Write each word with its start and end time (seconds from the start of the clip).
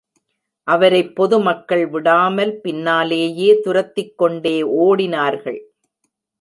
அவரைப் 0.67 1.15
பொதுமக்கள் 1.15 1.87
விடாமல் 1.87 2.61
பின்னாலேயே 2.61 3.59
துரத்திக் 3.59 4.17
கொண்டே 4.17 4.61
ஓடினார்கள். 4.61 5.59